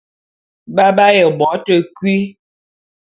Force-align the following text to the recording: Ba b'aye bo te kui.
Ba 0.75 0.87
b'aye 0.95 1.23
bo 1.37 1.49
te 1.65 1.75
kui. 1.97 2.17